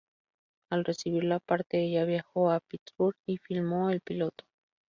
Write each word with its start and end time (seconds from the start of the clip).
Al 0.71 0.83
recibir 0.83 1.23
la 1.25 1.37
parte 1.39 1.79
ella 1.83 2.05
viajó 2.05 2.49
a 2.49 2.59
Pittsburgh 2.59 3.17
y 3.27 3.37
filmó 3.37 3.91
el 3.91 4.01
piloto. 4.01 4.45